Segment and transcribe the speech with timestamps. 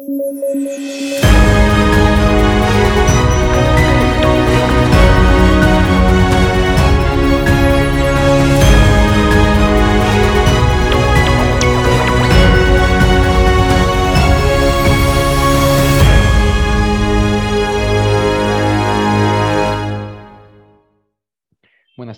[0.00, 1.97] Thank you.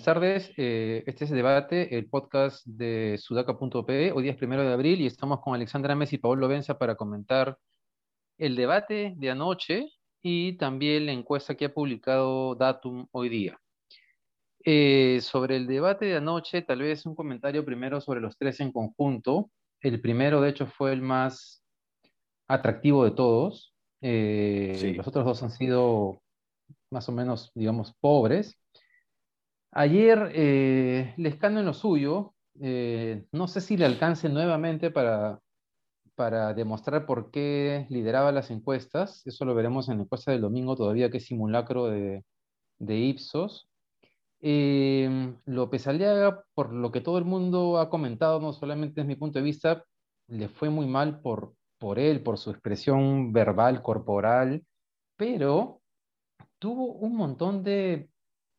[0.01, 4.11] Buenas tardes, eh, este es el debate, el podcast de sudaca.pe.
[4.11, 6.95] Hoy día es primero de abril y estamos con Alexandra Messi y Pablo Benza para
[6.95, 7.55] comentar
[8.39, 9.91] el debate de anoche
[10.23, 13.59] y también la encuesta que ha publicado Datum hoy día.
[14.65, 18.71] Eh, sobre el debate de anoche, tal vez un comentario primero sobre los tres en
[18.71, 19.51] conjunto.
[19.81, 21.63] El primero, de hecho, fue el más
[22.47, 23.75] atractivo de todos.
[24.01, 26.23] Eh, los otros dos han sido
[26.89, 28.57] más o menos, digamos, pobres.
[29.71, 35.39] Ayer eh, Lescano en lo suyo, eh, no sé si le alcance nuevamente para,
[36.15, 40.75] para demostrar por qué lideraba las encuestas, eso lo veremos en la encuesta del domingo
[40.75, 42.25] todavía, que es simulacro de,
[42.79, 43.69] de Ipsos.
[44.41, 49.15] Eh, López Aliaga, por lo que todo el mundo ha comentado, no solamente desde mi
[49.15, 49.85] punto de vista,
[50.27, 54.65] le fue muy mal por, por él, por su expresión verbal, corporal,
[55.15, 55.81] pero
[56.59, 58.10] tuvo un montón de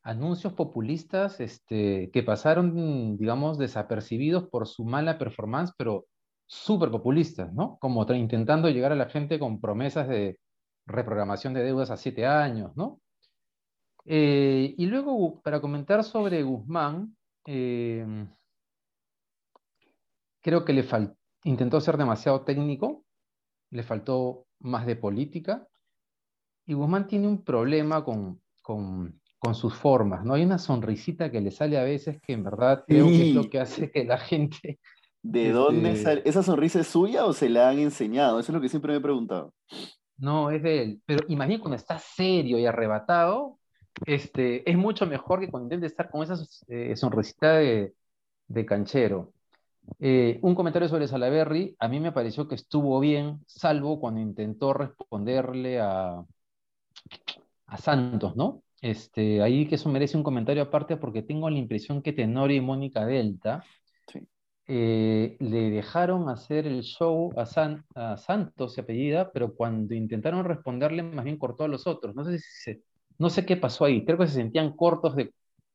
[0.02, 6.06] anuncios populistas este, que pasaron, digamos, desapercibidos por su mala performance, pero
[6.46, 7.78] súper populistas, ¿no?
[7.80, 10.38] Como intentando llegar a la gente con promesas de
[10.86, 13.00] reprogramación de deudas a siete años, ¿no?
[14.04, 18.26] Eh, y luego, para comentar sobre Guzmán, eh,
[20.40, 20.84] creo que le
[21.44, 23.04] intentó ser demasiado técnico,
[23.70, 25.66] le faltó más de política,
[26.66, 30.34] y Guzmán tiene un problema con, con con sus formas, ¿no?
[30.34, 33.50] Hay una sonrisita que le sale a veces que en verdad creo que es lo
[33.50, 34.78] que hace que la gente...
[35.20, 36.22] ¿De dónde este sale?
[36.24, 38.38] ¿Esa sonrisa es suya o se la han enseñado?
[38.38, 39.52] Eso es lo que siempre me he preguntado.
[40.16, 41.02] No, es de él.
[41.04, 43.58] Pero imagínate cuando está serio y arrebatado,
[44.06, 46.36] este, es mucho mejor que cuando intenta estar con esa
[46.68, 47.94] eh, sonrisita de,
[48.64, 49.32] canchero.
[49.98, 54.72] Eh, un comentario sobre Salaberry, a mí me pareció que estuvo bien, salvo cuando intentó
[54.72, 56.24] responderle a,
[57.66, 58.62] a Santos, ¿no?
[58.82, 62.60] Este, ahí que eso merece un comentario aparte porque tengo la impresión que Tenorio y
[62.60, 63.64] Mónica Delta
[64.66, 71.24] eh, le dejaron hacer el show a, Santos, se apellida, pero cuando intentaron responderle, más
[71.24, 72.14] bien cortó a los otros.
[72.14, 72.82] No sé, si
[73.18, 74.04] no sé qué pasó ahí.
[74.04, 75.32] Creo que se sentían cortos de,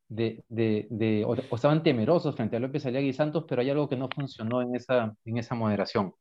[0.09, 4.09] de, o, estaban temerosos frente a López Aliaga y Santos, pero hay algo que no
[4.13, 6.13] funcionó en esa, en esa moderación.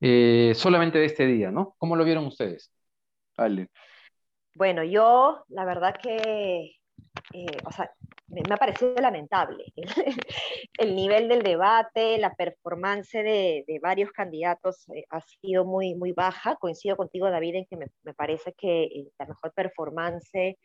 [0.00, 1.74] Eh, solamente de este día, ¿no?
[1.78, 2.72] ¿Cómo lo vieron ustedes?
[3.36, 3.68] Ale.
[4.54, 6.76] Bueno, yo la verdad que,
[7.32, 7.90] eh, o sea,
[8.28, 9.64] me, ha parecido lamentable
[10.78, 16.54] el, nivel del debate, la performance de, varios candidatos eh, ha sido muy, muy baja.
[16.56, 20.56] Coincido contigo, David, en que me, parece que eh, la mejor performance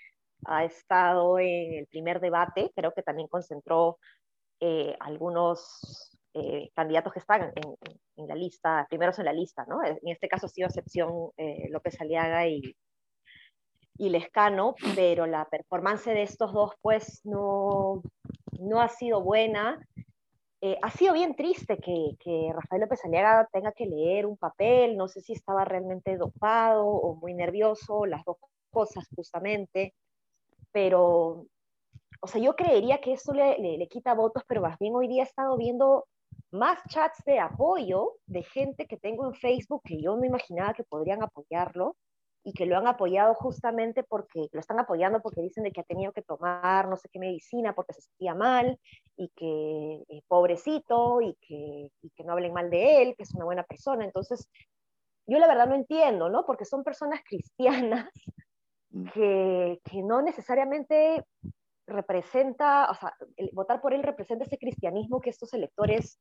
[0.46, 2.72] ha estado en el primer debate.
[2.76, 3.98] Creo que también concentró
[5.00, 6.12] algunos
[6.76, 7.76] candidatos que están en,
[8.18, 9.84] en, la lista, primeros en la lista, ¿no?
[9.84, 11.32] En este caso ha sido excepción
[11.70, 12.76] López Aliaga y,
[14.00, 18.02] y Lescano, pero la performance de estos dos pues no,
[18.58, 19.86] no ha sido buena.
[20.62, 24.96] Eh, ha sido bien triste que, que, Rafael López Aliaga tenga que leer un papel,
[24.96, 28.38] no sé si estaba realmente dopado o muy nervioso, las dos
[28.72, 29.94] cosas justamente,
[30.72, 31.46] pero,
[32.22, 35.10] o sea, yo creería que eso le, le, le quita votos, pero más bien hoy
[35.10, 36.06] día he estado viendo
[36.52, 40.84] más chats de apoyo de gente que tengo en Facebook que yo no imaginaba que
[40.84, 41.96] podrían apoyarlo
[42.44, 45.86] y que lo han apoyado justamente porque lo están apoyando porque dicen de que ha
[45.86, 48.80] tenido que tomar no sé qué medicina porque se sentía mal
[49.18, 53.34] y que eh, pobrecito y que, y que no hablen mal de él, que es
[53.34, 54.06] una buena persona.
[54.06, 54.50] Entonces,
[55.28, 56.46] yo la verdad no entiendo, ¿no?
[56.46, 58.10] Porque son personas cristianas
[58.92, 59.10] mm.
[59.10, 61.26] que, que no necesariamente
[61.86, 63.14] representa, o sea,
[63.52, 66.20] votar por él representa ese cristianismo que estos electores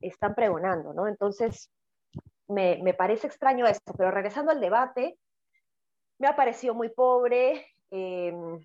[0.00, 1.06] están pregonando, ¿no?
[1.06, 1.70] Entonces,
[2.48, 5.18] me, me parece extraño esto, pero regresando al debate,
[6.22, 7.66] me ha parecido muy pobre.
[7.90, 8.64] Em,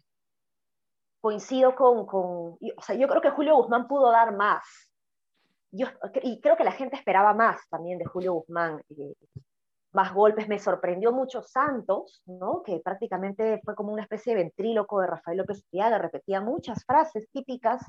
[1.20, 4.64] coincido con, con, o sea, yo creo que Julio Guzmán pudo dar más.
[5.72, 5.88] Yo,
[6.22, 9.16] y creo que la gente esperaba más también de Julio Guzmán, eh,
[9.92, 10.48] más golpes.
[10.48, 12.62] Me sorprendió mucho Santos, ¿no?
[12.64, 17.28] que prácticamente fue como una especie de ventríloco de Rafael López Aliaga, repetía muchas frases
[17.34, 17.84] típicas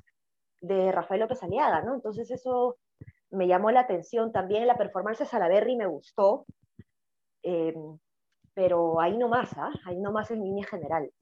[0.63, 1.95] de Rafael López Aliaga, ¿no?
[1.95, 2.79] Entonces eso
[3.31, 4.33] me llamó la atención.
[4.33, 6.47] También la performance de Salaberry me gustó.
[7.43, 7.75] Eh,
[8.59, 9.71] pero ahí no más, ¿ah?
[9.85, 11.13] ahí no más en líneas generales.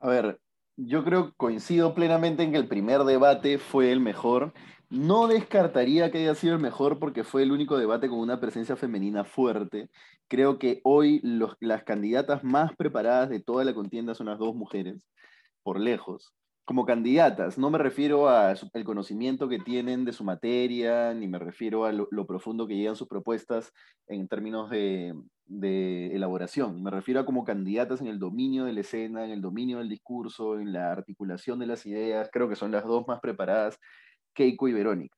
[0.00, 0.38] A ver,
[0.76, 4.52] yo creo, coincido plenamente en que el primer debate fue el mejor.
[4.90, 8.76] No descartaría que haya sido el mejor porque fue el único debate con una presencia
[8.76, 9.88] femenina fuerte.
[10.28, 15.08] Creo que hoy las candidatas más preparadas de toda la contienda son las dos mujeres,
[15.62, 16.34] por lejos.
[16.66, 21.86] Como candidatas, no me refiero al conocimiento que tienen de su materia, ni me refiero
[21.86, 23.72] a lo, profundo que llegan sus propuestas
[24.06, 25.14] en términos de,
[25.46, 26.82] de elaboración.
[26.82, 29.88] Me refiero a como candidatas en el dominio de la escena, en el dominio del
[29.88, 32.30] discurso, en la articulación de las ideas.
[32.32, 33.78] Creo que son las dos más preparadas
[34.34, 35.16] Keiko y Verónica.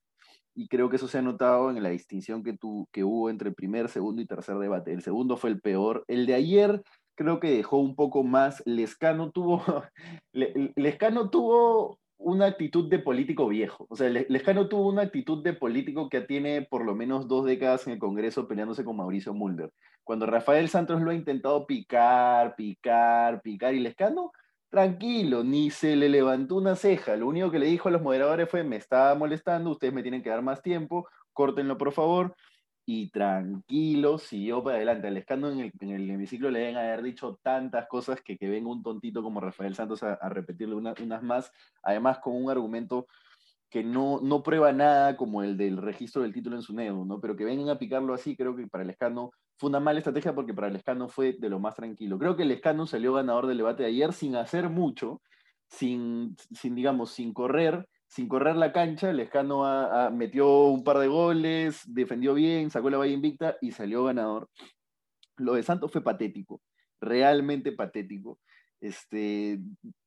[0.54, 3.50] Y creo que eso se ha notado en la distinción que, tu, que hubo entre
[3.50, 4.92] el primer, segundo y tercer debate.
[4.92, 6.04] El segundo fue el peor.
[6.08, 6.82] El de ayer
[7.14, 8.62] creo que dejó un poco más.
[8.64, 9.62] Lescano tuvo,
[10.32, 13.86] Lescano tuvo una actitud de político viejo.
[13.88, 17.86] O sea, Lescano tuvo una actitud de político que tiene por lo menos dos décadas
[17.86, 19.72] en el Congreso peleándose con Mauricio Mulder.
[20.02, 24.32] Cuando Rafael Santos lo ha intentado picar, picar, picar, y Lescano
[24.68, 27.16] tranquilo, ni se le levantó una ceja.
[27.16, 30.22] Lo único que le dijo a los moderadores fue, me estaba molestando, ustedes me tienen
[30.22, 32.34] que dar más tiempo, córtenlo por favor.
[32.88, 35.08] Y tranquilo, siguió para adelante.
[35.08, 38.48] Al escándalo en el, en el hemiciclo le deben haber dicho tantas cosas que que
[38.48, 41.52] venga un tontito como Rafael Santos a, repetirle unas más,
[41.82, 43.06] además con un argumento
[43.68, 47.20] que no, no prueba nada como el del registro del título en su NEDU, ¿no?
[47.20, 50.34] Pero que vengan a picarlo así, creo que para el escano fue una mala estrategia
[50.34, 52.18] porque para el escano fue de lo más tranquilo.
[52.18, 55.20] Creo que el escano salió ganador del debate de ayer sin hacer mucho,
[55.68, 59.10] sin, sin digamos, sin correr, sin correr la cancha.
[59.10, 59.64] El escano
[60.12, 64.48] metió un par de goles, defendió bien, sacó la valla invicta y salió ganador.
[65.36, 66.62] Lo de Santos fue patético,
[67.00, 68.38] realmente patético.
[68.80, 69.58] Este,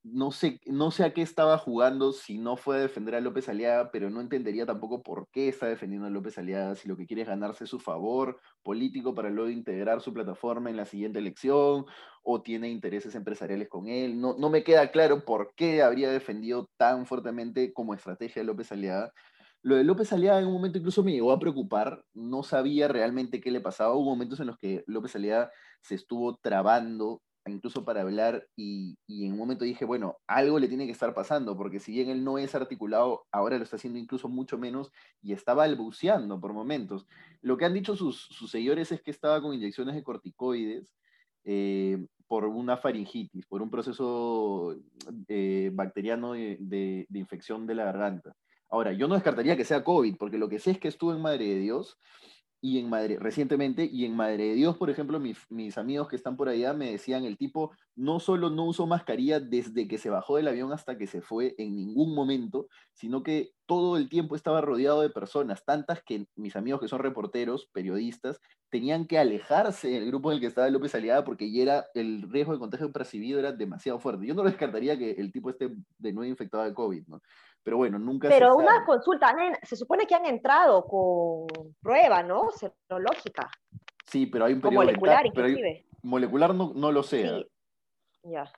[0.03, 3.49] no sé, no sé a qué estaba jugando si no fue a defender a López
[3.49, 7.07] Aliaga, pero no entendería tampoco por qué está defendiendo a López Aliaga, si lo que
[7.07, 11.85] quiere es ganarse su favor político para luego integrar su plataforma en la siguiente elección,
[12.23, 14.19] o tiene intereses empresariales con él.
[14.21, 18.71] No, no me queda claro por qué habría defendido tan fuertemente como estrategia a López
[18.71, 19.11] Aliaga.
[19.61, 23.41] Lo de López Aliaga en un momento incluso me llegó a preocupar, no sabía realmente
[23.41, 23.93] qué le pasaba.
[23.95, 25.51] Hubo momentos en los que López Aliaga
[25.81, 27.21] se estuvo trabando
[27.51, 31.57] incluso para hablar y, en un momento dije, bueno, algo le tiene que estar pasando,
[31.57, 34.91] porque si bien él no es articulado, ahora lo está haciendo incluso mucho menos
[35.21, 37.05] y está balbuceando por momentos.
[37.41, 40.93] Lo que han dicho sus, sus seguidores es que estaba con inyecciones de corticoides
[41.43, 44.75] eh, por una faringitis, por un proceso
[45.27, 48.35] eh, bacteriano de, de, de infección de la garganta.
[48.69, 51.21] Ahora, yo no descartaría que sea COVID, porque lo que sé es que estuvo en
[51.21, 51.97] Madre de Dios
[52.61, 56.35] y en Madre, recientemente, y en Madre de Dios, por ejemplo, mis, amigos que están
[56.35, 60.35] por allá me decían, el tipo no solo no usó mascarilla desde que se bajó
[60.35, 64.61] del avión hasta que se fue en ningún momento, sino que todo el tiempo estaba
[64.61, 70.07] rodeado de personas, tantas que mis amigos que son reporteros, periodistas, tenían que alejarse del
[70.07, 73.39] grupo en el que estaba López Aliada porque ya era, el riesgo de contagio percibido
[73.39, 74.25] era demasiado fuerte.
[74.25, 77.21] Yo no descartaría que el tipo esté de nuevo infectado de COVID, ¿no?
[77.63, 81.47] Pero bueno, nunca Pero una consulta, se supone que han entrado con
[81.81, 82.49] prueba, ¿no?
[82.51, 83.49] Serológica.
[84.05, 85.85] Sí, pero hay un periodo molecular, inclusive.
[86.01, 87.27] molecular no, no lo sé.
[87.27, 88.31] Sí.
[88.31, 88.51] Ya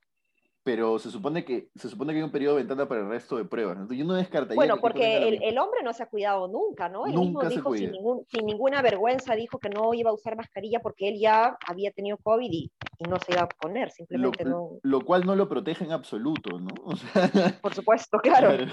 [0.63, 3.37] pero se supone que se supone que hay un periodo de ventana para el resto
[3.37, 3.73] de pruebas.
[3.73, 4.55] Entonces, yo no descartaría.
[4.55, 7.07] Bueno, porque el, el, hombre no se ha cuidado nunca, ¿no?
[7.07, 10.35] Él nunca mismo dijo sin, ningún, sin, ninguna vergüenza, dijo que no iba a usar
[10.35, 14.43] mascarilla porque él ya había tenido COVID y, y no se iba a poner, simplemente
[14.43, 14.69] lo, no.
[14.83, 16.69] Lo cual no lo protege en absoluto, ¿no?
[16.85, 18.65] O sea, Por supuesto, claro.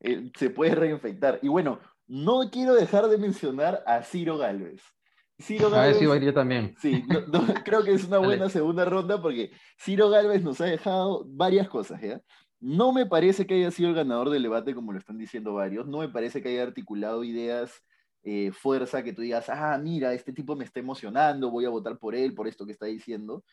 [0.00, 1.38] Eh, se puede reinfectar.
[1.42, 4.82] Y bueno, no quiero dejar de mencionar a Ciro Galvez.
[5.40, 6.74] Ciro Galvez, a ver si yo también.
[6.78, 7.04] Sí,
[7.64, 12.00] creo que es una buena segunda ronda porque Ciro Galvez nos ha dejado varias cosas,
[12.00, 12.20] ¿ya?
[12.60, 15.86] No me parece que haya sido el ganador del debate, como lo están diciendo varios.
[15.86, 17.82] No me parece que haya articulado ideas,
[18.22, 21.98] eh, fuerza, que tú digas, ah, mira, este tipo me está emocionando, voy a votar
[21.98, 23.44] por él, por esto que está diciendo.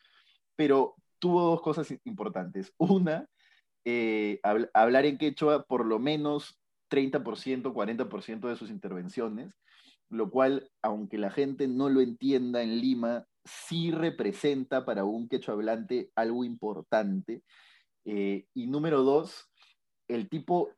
[0.55, 2.73] Pero tuvo dos cosas importantes.
[2.77, 3.27] Una,
[3.83, 4.39] eh,
[4.73, 6.59] hablar en quechua por lo menos
[6.89, 9.57] 30%, 40% de sus intervenciones
[10.11, 15.53] lo cual, aunque la gente no lo entienda en Lima, sí representa para un quechua
[15.53, 17.41] hablante algo importante.
[18.05, 19.49] Eh, y número dos,
[20.07, 20.69] el tipo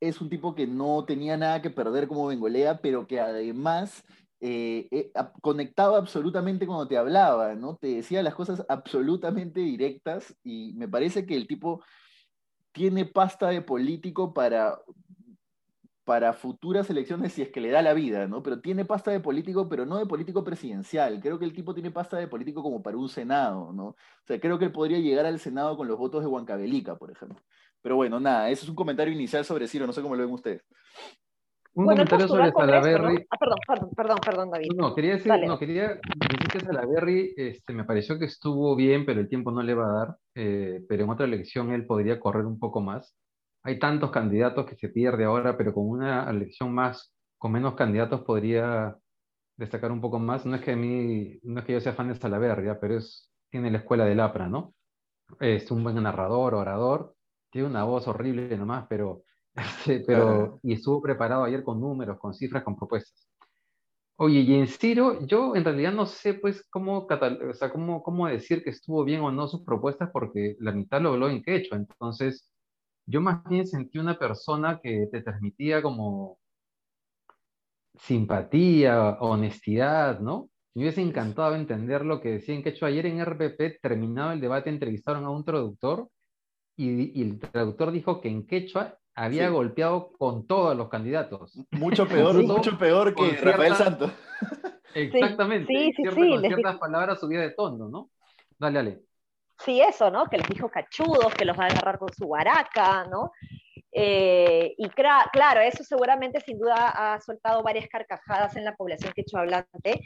[0.00, 4.02] es un tipo que no tenía nada que perder como Bengolea, pero que además
[4.40, 5.12] eh, eh,
[5.42, 7.76] conectaba absolutamente cuando te hablaba, ¿no?
[7.76, 11.82] Te decía las cosas absolutamente directas y me parece que el tipo
[12.72, 14.78] tiene pasta de político para,
[16.04, 18.42] para futuras elecciones si es que le da la vida, ¿no?
[18.42, 21.20] Pero tiene pasta de político, pero no de político presidencial.
[21.20, 23.86] Creo que el tipo tiene pasta de político como para un Senado, ¿no?
[23.86, 27.10] O sea, creo que él podría llegar al Senado con los votos de Huancavelica, por
[27.10, 27.40] ejemplo.
[27.82, 30.32] Pero bueno, nada, eso es un comentario inicial sobre Ciro, no sé cómo lo ven
[30.32, 30.62] ustedes.
[31.72, 33.26] Un comentario sobre Salaberry.
[33.30, 34.68] Ah, perdón, perdón, perdón, perdón, David.
[34.76, 39.20] No, quería decir, no, quería decir que Salaberry este, me pareció que estuvo bien, pero
[39.20, 40.16] el tiempo no le va a dar.
[40.34, 43.14] Eh, pero en otra elección él podría correr un poco más.
[43.62, 48.22] Hay tantos candidatos que se pierde ahora, pero con una elección más, con menos candidatos
[48.22, 48.96] podría
[49.56, 50.46] destacar un poco más.
[50.46, 53.30] No es que a mí, no es que yo sea fan de Salaverria, pero es,
[53.50, 54.74] tiene la escuela del APRA, ¿no?
[55.38, 57.14] Es un buen narrador, orador,
[57.50, 59.24] tiene una voz horrible nomás, pero,
[59.54, 63.28] este, pero y estuvo preparado ayer con números, con cifras, con propuestas.
[64.16, 68.26] Oye, y en Ciro, yo en realidad no sé pues cómo, o sea, cómo, cómo
[68.26, 71.78] decir que estuvo bien o no sus propuestas porque la mitad lo habló en quechua,
[71.78, 72.52] entonces
[73.10, 76.38] yo más bien sentí una persona que te transmitía como
[77.98, 80.48] simpatía, honestidad, ¿no?
[80.74, 82.88] Me hubiese encantado entender lo que decía en quechua.
[82.88, 86.08] Ayer en RPP, terminado el debate, entrevistaron a un traductor
[86.76, 91.58] y, el traductor dijo que en quechua había golpeado con todos los candidatos.
[91.72, 94.12] Mucho peor, mucho peor que Rafael Santos.
[94.94, 95.66] Exactamente.
[95.66, 98.10] Sí, sí, sí, con ciertas palabras subía de tono, ¿no?
[98.58, 99.09] Dale, dale.
[99.64, 100.26] Sí, eso, ¿no?
[100.26, 103.30] Que les dijo cachudos, que los va a agarrar con su guaraca, ¿no?
[103.92, 110.00] Eh, y claro, eso seguramente sin duda ha soltado varias carcajadas en la población quechohablante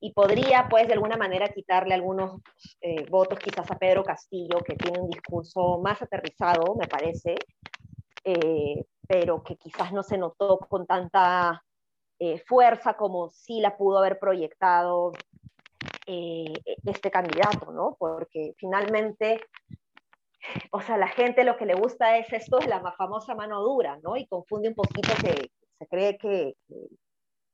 [0.00, 2.42] y podría, pues, de alguna manera quitarle algunos
[2.80, 7.36] eh, votos quizás a Pedro Castillo, que tiene un discurso más aterrizado, me parece,
[8.24, 11.62] eh, pero que quizás no se notó con tanta
[12.46, 15.12] fuerza como sí la pudo haber proyectado
[16.06, 16.52] eh,
[16.84, 17.96] este candidato, ¿no?
[17.98, 19.40] Porque finalmente,
[20.72, 23.62] o sea, la gente lo que le gusta es esto de la más famosa mano
[23.62, 24.16] dura, ¿no?
[24.16, 26.54] Y confunde un poquito que se cree que,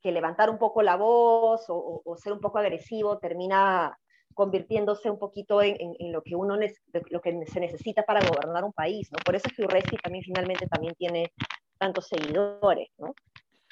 [0.03, 3.99] que, levantar un poco la voz o, o, ser un poco agresivo termina
[4.35, 5.79] convirtiéndose un poquito en,
[6.13, 9.19] lo que uno lo que se necesita para gobernar un país, ¿no?
[9.25, 11.33] Por eso es que Urresti también finalmente también tiene
[11.79, 13.15] tantos seguidores, ¿no?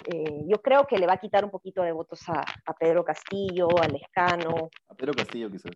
[0.07, 2.45] Eh, yo creo que le va a quitar un poquito de votos a,
[2.79, 4.71] Pedro Castillo, a Lescano.
[4.89, 5.73] A Pedro Castillo quizás.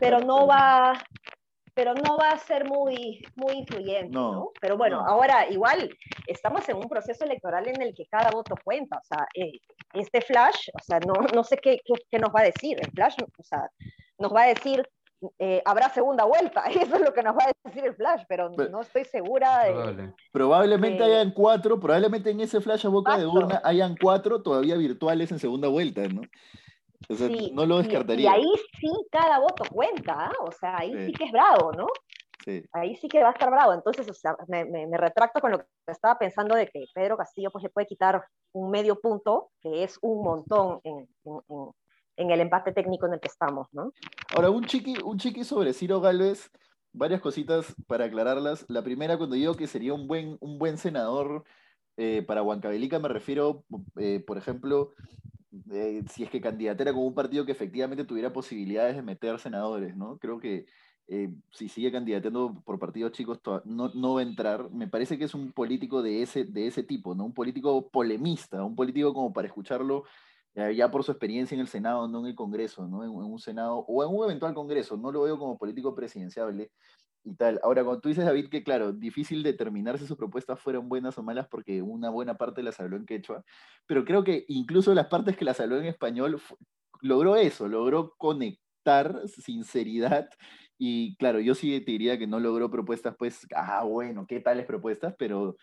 [0.00, 0.92] pero no va,
[1.78, 5.88] pero no va a ser muy, muy influyente, no, Pero bueno, ahora igual
[6.26, 9.60] estamos en un proceso electoral en el que cada voto cuenta, o sea, eh,
[9.92, 13.14] este Flash, o sea, no, no sé qué, qué, nos va a decir, el Flash,
[13.22, 13.70] o sea,
[14.18, 14.82] nos va a decir,
[15.38, 18.50] eh, habrá segunda vuelta, eso es lo que nos va a decir el Flash, pero,
[18.50, 19.64] no estoy segura.
[19.64, 24.76] De, probablemente hayan cuatro, probablemente en ese Flash a boca de urna hayan cuatro todavía
[24.76, 26.22] virtuales en segunda vuelta, ¿no?
[27.08, 28.24] O sea, no lo descartaría.
[28.24, 30.32] Y, ahí sí cada voto cuenta, ¿ah?
[30.40, 31.12] o sea, ahí sí.
[31.12, 31.86] que es bravo, ¿no?
[32.44, 32.64] Sí.
[32.72, 33.72] Ahí sí que va a estar bravo.
[33.72, 37.50] Entonces, o sea, me, me, retracto con lo que estaba pensando de que Pedro Castillo
[37.50, 41.70] pues, le puede quitar un medio punto, que es un montón en, en, en
[42.18, 43.92] el empate técnico en el que estamos, ¿no?
[44.34, 46.50] Ahora, un chiqui, un sobre Ciro Galvez,
[46.92, 48.64] varias cositas para aclararlas.
[48.68, 51.44] La primera, cuando digo que sería un buen, un buen senador
[51.96, 53.64] eh, para Huancavelica, me refiero,
[53.96, 54.94] eh, por ejemplo,
[55.70, 59.96] eh, si es que candidatera con un partido que efectivamente tuviera posibilidades de meter senadores,
[59.96, 60.18] ¿no?
[60.18, 60.66] Creo que
[61.52, 64.70] si sigue candidateando por partidos chicos no, no, va a entrar.
[64.70, 67.24] Me parece que es un político de ese, de ese tipo, ¿no?
[67.24, 70.04] Un político polemista, un político como para escucharlo
[70.54, 73.04] ya por su experiencia en el Senado, no en el Congreso, ¿no?
[73.04, 76.72] En, un Senado o en un eventual Congreso, no lo veo como político presidenciable
[77.24, 77.60] y tal.
[77.62, 81.22] Ahora, cuando tú dices, David, que claro, difícil determinar si sus propuestas fueron buenas o
[81.22, 83.44] malas porque una buena parte las habló en quechua,
[83.86, 86.40] pero creo que incluso las partes que las habló en español
[87.00, 90.28] logró eso, logró conectar sinceridad
[90.78, 94.64] y claro, yo sí te diría que no logró propuestas, pues, ah, bueno, ¿qué tales
[94.64, 95.14] propuestas?
[95.18, 95.56] Pero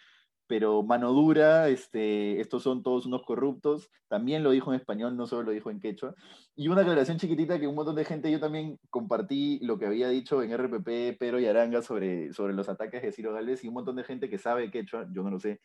[0.47, 5.25] pero mano dura, este, estos son todos unos corruptos, también lo dijo en español, no
[5.27, 6.15] solo lo dijo en quechua.
[6.55, 10.09] Y una aclaración chiquitita que un montón de gente, yo también compartí lo que había
[10.09, 13.73] dicho en RPP, Pero y Aranga sobre, sobre los ataques de Ciro Gálvez, y un
[13.75, 15.59] montón de gente que sabe quechua, yo no lo sé,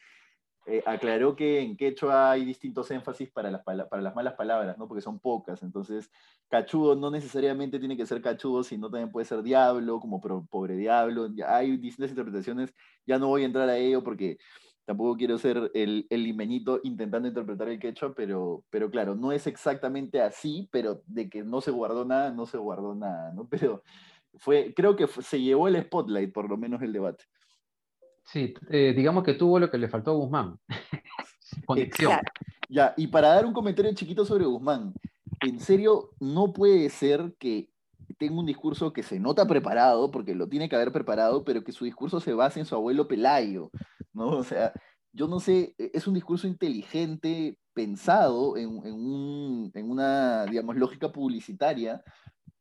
[0.66, 4.86] eh, aclaró que en quechua hay distintos énfasis para las, para las malas palabras, ¿no?
[4.86, 5.62] porque son pocas.
[5.62, 6.10] Entonces,
[6.48, 11.28] cachudo no necesariamente tiene que ser cachudo, sino también puede ser diablo, como pobre diablo.
[11.48, 12.74] Hay distintas interpretaciones.
[13.06, 14.38] Ya no voy a entrar a ello porque
[14.90, 19.46] tampoco quiero ser el, el limeñito intentando interpretar el quechua, pero, pero claro, no es
[19.46, 23.46] exactamente así, pero de que no se guardó nada, no se guardó nada, ¿no?
[23.50, 23.84] Pero
[24.34, 27.22] fue, creo que se llevó el spotlight, por lo menos el debate.
[28.24, 30.58] Sí, eh, digamos que tuvo lo que le faltó a Guzmán.
[31.66, 32.18] Conexión.
[32.68, 34.92] Ya, y para dar un comentario chiquito sobre Guzmán,
[35.40, 37.70] en serio, no puede ser que
[38.18, 41.70] tenga un discurso que se nota preparado, porque lo tiene que haber preparado, pero que
[41.70, 43.70] su discurso se base en su abuelo Pelayo.
[44.12, 44.28] ¿No?
[44.28, 44.72] O sea,
[45.12, 48.68] yo no sé, e, es un discurso inteligente, pensado en,
[49.74, 52.02] una, digamos, lógica publicitaria,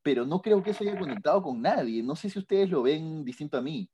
[0.01, 2.01] pero no creo que eso haya conectado con nadie.
[2.03, 3.89] No sé si ustedes lo ven distinto a mí.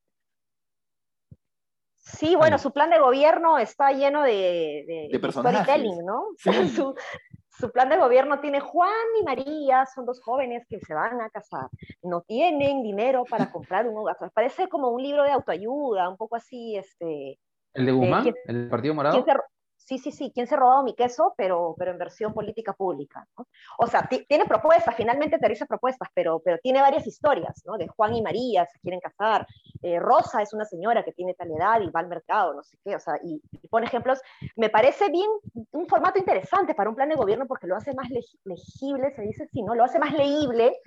[1.98, 6.26] Sí, bueno, su plan de gobierno está lleno de, de, storytelling, ¿no?
[6.38, 6.96] su
[7.74, 11.68] plan de gobierno tiene Juan y María, son dos jóvenes que se van a casar,
[12.02, 14.18] no tienen dinero para comprar un hogar.
[14.34, 17.40] Parece como un libro de autoayuda, un poco así, este...
[17.74, 18.34] ¿El de Guzmán?
[18.46, 19.26] ¿El Partido Morado?
[19.86, 21.34] Sí, sí, sí, ¿quién se ha robado mi queso?
[21.38, 23.28] Pero, pero en versión política pública.
[23.38, 23.48] ¿no?
[23.78, 27.78] O sea, tiene propuestas, finalmente aterriza propuestas, pero, pero tiene varias historias, ¿no?
[27.78, 29.48] De Juan y María, se quieren casar.
[29.82, 32.78] Eh, Rosa es una señora que tiene tal edad y va al mercado, no sé
[32.84, 34.20] qué, o sea, y, pone ejemplos.
[34.56, 35.30] Me parece bien
[35.72, 39.44] un formato interesante para un plan de gobierno porque lo hace más legible, se dice
[39.44, 39.76] así, ¿no?
[39.76, 40.80] Lo hace más leíble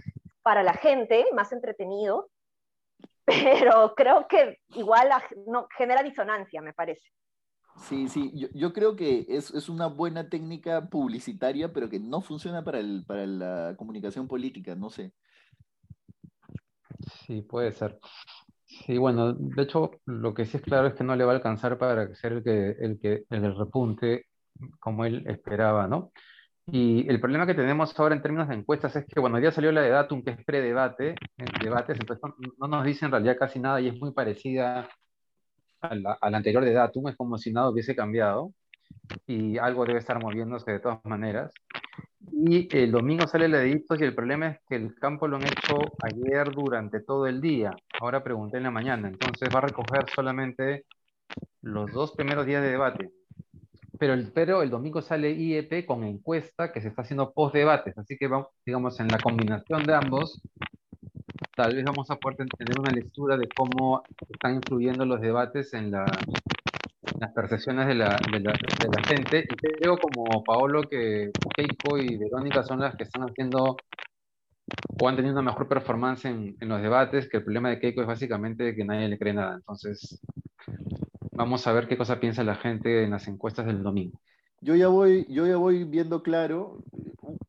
[0.42, 2.30] para la gente, más entretenido,
[3.24, 5.10] pero creo que igual
[5.46, 7.08] no, genera disonancia, me parece.
[7.82, 12.62] Sí, sí, yo, creo que es, es, una buena técnica publicitaria, pero que no funciona
[12.64, 15.12] para, el, para la comunicación política, no sé.
[17.26, 17.98] Sí, puede ser.
[18.64, 21.36] Sí, bueno, de hecho, lo que sí es claro es que no le va a
[21.36, 24.26] alcanzar para ser el que, el que el repunte
[24.80, 26.12] como él esperaba, ¿no?
[26.66, 29.72] Y el problema que tenemos ahora en términos de encuestas es que, bueno, ya salió
[29.72, 31.14] la de Datum, que es predebate,
[31.62, 34.88] debates, entonces no, no, nos dice en realidad casi nada y es muy parecida
[35.80, 38.52] al, anterior de Datum, es como si nada hubiese cambiado
[39.26, 41.52] y algo debe estar moviéndose de todas maneras.
[42.30, 45.36] Y el domingo sale la de Ipsos y el problema es que el campo lo
[45.36, 47.70] han hecho ayer durante todo el día.
[48.00, 50.84] Ahora pregunté en la mañana, entonces va a recoger solamente
[51.62, 53.10] los dos primeros días de debate.
[53.98, 57.98] Pero el, pero el domingo sale IEP con encuesta que se está haciendo post debates,
[57.98, 60.40] así que vamos, digamos, en la combinación de ambos
[61.58, 65.90] tal vez vamos a poder tener una lectura de cómo están influyendo los debates en,
[65.90, 68.16] las percepciones de la,
[69.08, 69.40] gente.
[69.40, 73.76] Y creo como Paolo que Keiko y Verónica son las que están haciendo
[75.00, 78.06] o han tenido una mejor performance en, los debates, que el problema de Keiko es
[78.06, 79.56] básicamente que nadie le cree nada.
[79.56, 80.20] Entonces,
[81.32, 84.20] vamos a ver qué cosa piensa la gente en las encuestas del domingo.
[84.60, 86.84] Yo ya voy, yo ya voy viendo claro.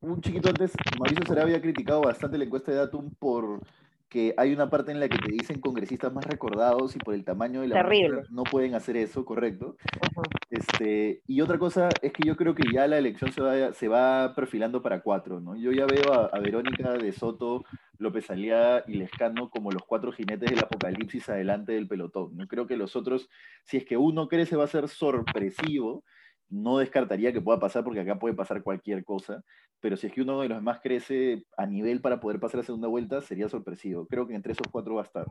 [0.02, 3.62] Un, chiquito antes, Mauricio Será había criticado bastante la encuesta de Datum por
[4.10, 7.24] que hay una parte en la que te dicen congresistas más recordados y por el
[7.24, 8.24] tamaño de la Terrible.
[8.32, 9.78] no pueden hacer eso, correcto.
[10.50, 13.88] este, y otra cosa es que yo creo que ya la elección se va, se
[13.88, 15.56] va perfilando para cuatro, ¿no?
[15.56, 17.64] Yo ya veo a, Verónica de Soto,
[18.00, 22.36] López Aliaga y Lescano como los cuatro jinetes del apocalipsis adelante del pelotón.
[22.36, 22.48] ¿no?
[22.48, 23.30] Creo que los otros,
[23.66, 26.04] si es que uno crece va a ser sorpresivo,
[26.50, 29.44] no descartaría que pueda pasar porque acá puede pasar cualquier cosa,
[29.80, 32.64] pero si es que uno de los demás crece a nivel para poder pasar a
[32.64, 34.08] segunda vuelta, sería sorpresivo.
[34.08, 35.26] Creo que entre esos cuatro va a estar.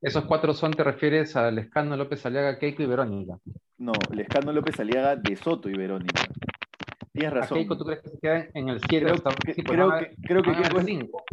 [0.00, 3.38] ¿Esos cuatro son, te refieres a Lescano, López Aliaga, Keiko y Verónica?
[3.78, 6.22] No, Lescano, López Aliaga, De Soto y Verónica.
[7.12, 7.58] Tienes razón.
[7.58, 9.06] Keiko tú crees que se queda en el 7?
[9.06, 10.86] Creo, que, creo, que, creo que Keiko es,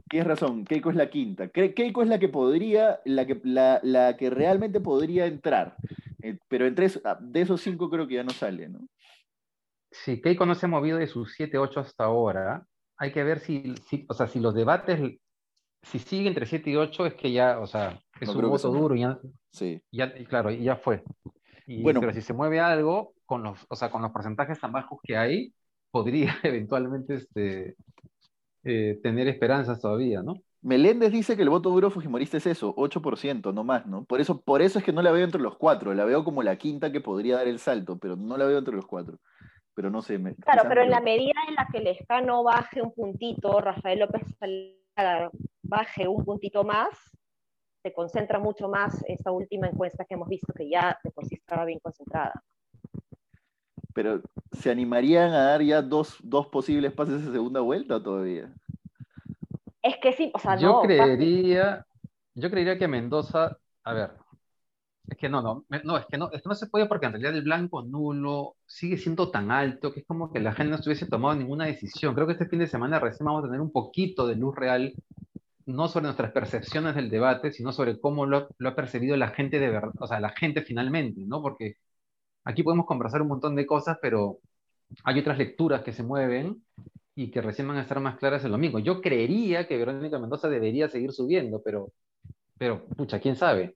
[0.10, 1.48] tienes razón, Keiko es la quinta.
[1.50, 5.76] Keiko es la que podría, la que, la, la que realmente podría entrar.
[6.26, 8.80] Eh, pero entre ah, de esos cinco creo que ya no sale, ¿no?
[9.92, 12.66] Sí, Keiko no se ha movido de sus 7, 8 hasta ahora.
[12.98, 13.76] Hay que ver si,
[14.08, 15.18] o sea, si los debates,
[15.84, 18.96] si sigue entre 7 y 8, es que ya, o sea, es un voto duro
[18.96, 19.20] ya,
[19.52, 19.82] sí.
[19.92, 21.04] ya, claro, ya fue.
[21.68, 25.00] bueno, pero si se mueve algo, con los, o sea, con los porcentajes tan bajos
[25.04, 25.54] que hay,
[25.92, 27.76] podría eventualmente este,
[28.64, 30.42] eh, tener esperanzas todavía, ¿no?
[30.66, 34.04] Meléndez dice que el voto duro fujimorista es eso, 8%, no más, ¿no?
[34.04, 36.42] Por eso, por eso es que no la veo entre los cuatro, la veo como
[36.42, 39.20] la quinta que podría dar el salto, pero no la veo entre los cuatro.
[39.76, 40.20] Pero no sé.
[40.40, 44.24] claro, pero en la medida en la que el escano baje un puntito, Rafael López
[45.62, 46.90] baje un puntito más,
[47.84, 51.36] se concentra mucho más esta última encuesta que hemos visto, que ya de por sí
[51.36, 52.42] estaba bien concentrada.
[53.94, 54.20] Pero,
[54.52, 58.52] ¿se animarían a dar ya dos, dos posibles pases de segunda vuelta todavía?
[59.86, 61.86] Es que sí, o sea, yo Creería,
[62.34, 64.14] yo creería que Mendoza, a ver,
[65.08, 67.36] es que no, no, no, es que no, esto no se puede porque en realidad
[67.36, 71.06] el blanco nulo sigue siendo tan alto que es como que la gente no estuviese
[71.06, 72.16] tomado ninguna decisión.
[72.16, 74.92] Creo que este fin de semana recién vamos a tener un poquito de luz real,
[75.68, 79.60] no sobre nuestras percepciones del debate, sino sobre cómo lo, lo ha percibido la gente
[79.60, 81.44] de verdad, o sea, la gente finalmente, ¿no?
[81.44, 81.76] Porque
[82.44, 84.40] aquí podemos conversar un montón de cosas, pero
[85.04, 86.64] hay otras lecturas que se mueven
[87.16, 88.78] y que recién van a estar más claras el domingo.
[88.80, 91.94] Yo creería que Verónica Mendoza debería seguir subiendo, pero,
[92.58, 93.76] pero pucha, quién sabe.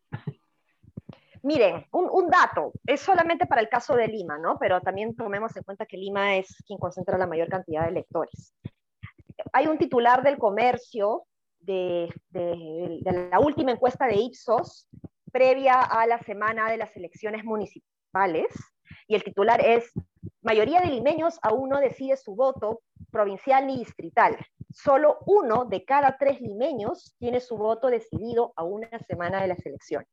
[1.41, 4.57] Miren, un, dato, es solamente para el caso de Lima, ¿no?
[4.59, 8.53] Pero también tomemos en cuenta que Lima es quien concentra la mayor cantidad de electores.
[9.53, 11.23] Hay un titular del comercio
[11.61, 14.89] de, de la última encuesta de Ipsos,
[15.31, 18.47] previa a la semana de las elecciones municipales,
[19.07, 19.93] y el titular es
[20.41, 24.37] Mayoría de limeños aún no decide su voto provincial ni distrital.
[24.71, 29.65] Solo uno de cada tres limeños tiene su voto decidido a una semana de las
[29.65, 30.07] elecciones.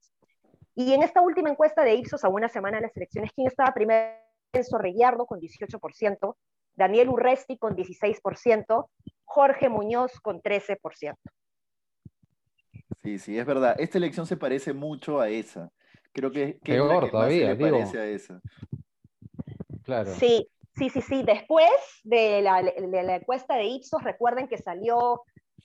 [0.74, 3.72] Y en esta última encuesta de Ipsos a una semana de las elecciones, ¿quién estaba
[3.72, 4.14] primero?
[4.52, 6.36] Enzo Reguiardo con 18%,
[6.74, 8.88] Daniel Urresti con 16%,
[9.24, 11.14] Jorge Muñoz con 13%.
[13.02, 13.76] Sí, sí, es verdad.
[13.78, 15.70] Esta elección se parece mucho a esa.
[16.12, 18.40] Creo que, que Peor todavía, se parece a esa.
[19.86, 20.12] Claro.
[20.14, 21.22] Sí, sí, sí, sí.
[21.22, 21.70] Después
[22.02, 25.22] de la, de la encuesta de Ipsos, recuerden que salió,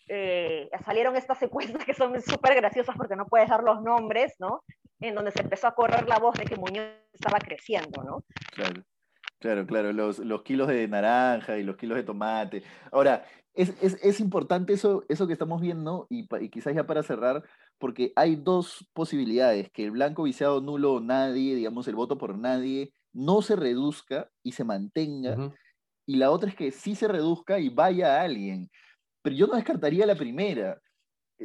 [0.07, 4.63] eh, salieron estas encuestas que son súper graciosas porque no puedes dar los nombres, ¿no?
[4.99, 8.23] En donde se empezó a correr la voz de que Muñoz estaba creciendo, ¿no?
[8.53, 8.83] Claro.
[9.39, 12.61] Claro, claro, los, los, kilos de naranja y los kilos de tomate.
[12.91, 17.01] Ahora, es, es, es importante eso, eso que estamos viendo, y, y, quizás ya para
[17.01, 17.41] cerrar,
[17.79, 22.37] porque hay dos posibilidades, que el blanco viciado nulo o nadie, digamos, el voto por
[22.37, 25.55] nadie, no se reduzca y se mantenga, uh -huh.
[26.05, 28.69] y la otra es que sí se reduzca y vaya a alguien.
[29.21, 30.79] Pero yo no descartaría la primera.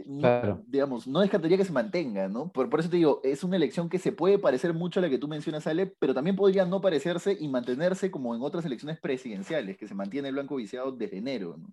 [0.04, 0.62] No, claro.
[0.66, 2.52] digamos, no descartaría que se mantenga, ¿no?
[2.52, 5.08] Por, por, eso te digo, es una elección que se puede parecer mucho a la
[5.08, 9.00] que tú mencionas, Ale, pero también podría no parecerse y mantenerse como en otras elecciones
[9.00, 11.72] presidenciales, que se mantiene el blanco viciado desde enero, ¿no?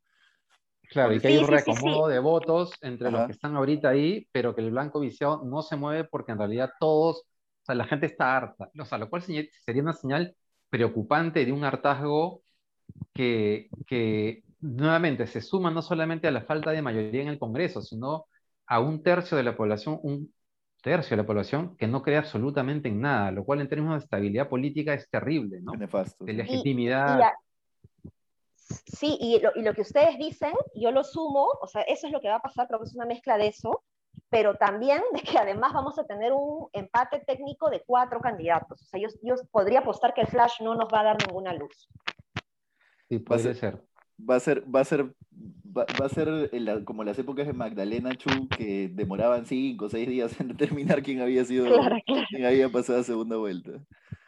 [0.89, 3.17] Claro, y que hay un reacomodo de votos entre Ajá.
[3.17, 6.38] los que están ahorita ahí, pero que el blanco viciado no se mueve porque en
[6.38, 7.23] realidad todos,
[7.63, 10.36] o sea, la gente está harta, o sea, lo cual sería una señal
[10.69, 12.41] preocupante de un hartazgo
[13.13, 17.82] que, que nuevamente se suma no solamente a la falta de mayoría en el Congreso,
[17.82, 18.26] sino
[18.67, 20.34] a un tercio de la población, un
[20.82, 24.04] tercio de la población que no cree absolutamente en nada, lo cual en términos de
[24.04, 25.71] estabilidad política es terrible, ¿no?
[25.73, 26.26] Nefasto.
[26.26, 27.17] De legitimidad.
[27.17, 27.34] Y, y a,
[28.88, 32.13] sí, y lo, y lo, que ustedes dicen, yo lo sumo, o sea, eso es
[32.13, 33.84] lo que va a pasar, creo que es una mezcla de eso,
[34.33, 38.81] pero también de que además vamos a tener un empate técnico de cuatro candidatos.
[38.81, 41.53] O sea, yo, yo podría apostar que el Flash no nos va a dar ninguna
[41.53, 41.87] luz.
[43.07, 43.79] Sí, puede ser
[44.29, 47.53] va a ser, va a ser, va, va a ser la, como las épocas de
[47.53, 52.25] Magdalena Chu que demoraban cinco o seis días en determinar quién había sido, claro, claro.
[52.29, 53.71] quién había pasado a segunda vuelta.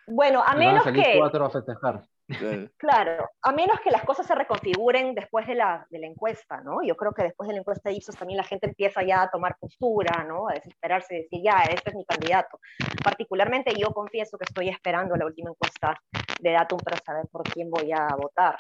[0.08, 1.18] Bueno, a menos van a que.
[1.18, 2.04] cuatro a festejar.
[2.78, 3.30] Claro.
[3.42, 6.84] a menos que las cosas se reconfiguren después de la, de la encuesta, ¿no?
[6.84, 9.30] Yo creo que después de la encuesta de Ipsos también la gente empieza ya a
[9.30, 10.50] tomar postura, ¿no?
[10.50, 12.60] A desesperarse y decir, ya, este es mi candidato.
[13.04, 16.00] Particularmente yo confieso que estoy esperando la última encuesta
[16.40, 18.56] de Datum para saber por quién voy a votar.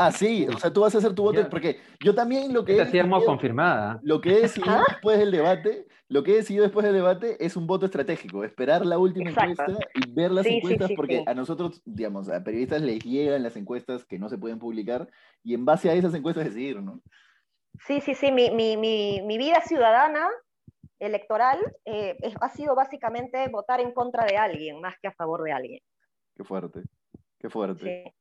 [0.00, 2.70] Ah, sí, o sea, tú vas a hacer tu voto, porque yo también lo que
[2.70, 3.98] Esta he decidido, confirmada.
[4.04, 7.56] Lo que he decidido después del debate, lo que he decidido después del debate es
[7.56, 9.64] un voto estratégico, esperar la última Exacto.
[9.64, 13.02] encuesta y ver las sí, encuestas, sí, sí, porque a nosotros, digamos, a periodistas les
[13.04, 15.08] llegan las encuestas que no se pueden publicar
[15.42, 17.02] y en base a esas encuestas decidir, ¿no?
[17.84, 20.28] Sí, sí, sí, mi, mi, mi, mi vida ciudadana
[21.00, 25.50] electoral eh, ha sido básicamente votar en contra de alguien más que a favor de
[25.50, 25.80] alguien.
[26.36, 26.84] Qué fuerte,
[27.40, 28.14] qué fuerte.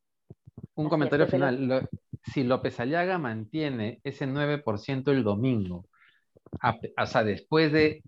[0.78, 1.68] Un comentario final.
[1.68, 1.90] Lo,
[2.24, 5.88] si López Aliaga mantiene ese 9% el domingo,
[6.62, 8.04] a, o sea, después de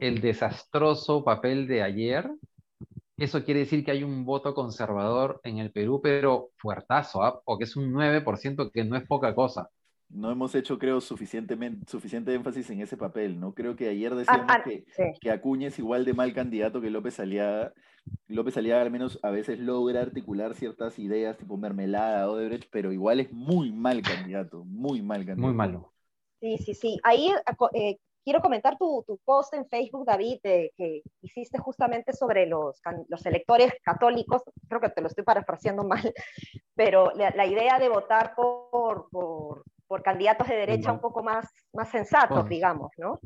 [0.00, 2.28] el desastroso papel de ayer,
[3.16, 7.32] eso quiere decir que hay un voto conservador en el Perú, pero fuertazo, ¿eh?
[7.44, 9.70] o que es un 9%, que no es poca cosa.
[10.10, 13.54] No hemos hecho, creo, suficientemente, suficiente énfasis en ese papel, ¿no?
[13.54, 15.02] Creo que ayer decíamos ah, ah, que, sí.
[15.20, 17.74] que Acuña es igual de mal candidato que López Aliaga,
[18.26, 23.20] López Aliaga al menos a veces logra articular ciertas ideas tipo mermelada, Odebrecht, pero igual
[23.20, 25.42] es muy mal candidato, muy mal candidato.
[25.42, 25.92] Muy malo.
[26.40, 26.98] Sí, sí, sí.
[27.02, 27.30] Ahí
[27.74, 32.80] eh, quiero comentar tu, tu, post en Facebook, David, eh, que hiciste justamente sobre los,
[33.08, 36.12] los, electores católicos, creo que te lo estoy parafraseando mal,
[36.74, 41.48] pero la, la idea de votar por, por, por, candidatos de derecha un poco más,
[41.72, 43.18] más sensatos, digamos, ¿no?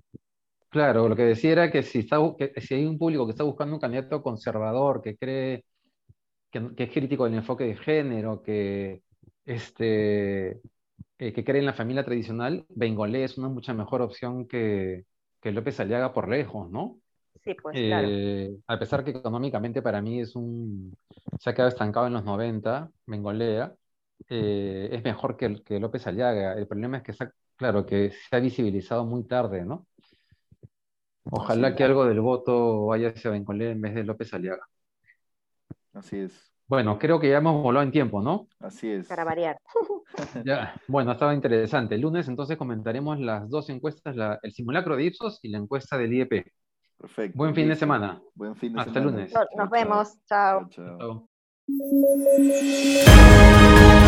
[0.70, 3.44] Claro, lo que decía era que si, está, que si hay un público que está
[3.44, 5.64] buscando un candidato conservador, que cree
[6.50, 9.02] que, que es crítico del enfoque de género, que,
[9.44, 10.60] este,
[11.18, 15.04] eh, que cree en la familia tradicional, Bengolé es una mucha mejor opción que,
[15.40, 16.98] que López Aliaga por lejos, ¿no?
[17.44, 18.62] Sí, pues eh, claro.
[18.66, 20.96] A pesar que económicamente para mí es un,
[21.38, 23.74] se ha quedado estancado en los 90, Bengolea,
[24.28, 26.54] eh, es mejor que, que López Aliaga.
[26.54, 27.12] El problema es que,
[27.56, 29.86] claro, que se ha visibilizado muy tarde, ¿no?
[31.24, 34.66] Ojalá que algo del voto vaya hacia Bencolé en vez de López Aliaga.
[35.92, 36.52] Así es.
[36.66, 38.48] Bueno, creo que ya hemos volado en tiempo, ¿no?
[38.58, 39.06] Así es.
[39.06, 39.58] Para variar.
[40.44, 41.94] ya, bueno, estaba interesante.
[41.96, 45.98] El lunes entonces comentaremos las dos encuestas, la, el simulacro de Ipsos y la encuesta
[45.98, 46.46] del IEP.
[46.98, 47.36] Perfecto.
[47.36, 48.22] Buen fin de semana.
[48.34, 49.10] Buen fin de Hasta semana.
[49.10, 49.34] lunes.
[49.34, 50.18] Nos, nos vemos.
[50.26, 50.68] chao.
[50.70, 51.28] chao.
[53.78, 54.01] chao.